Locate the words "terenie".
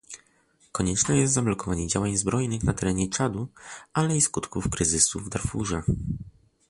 2.73-3.09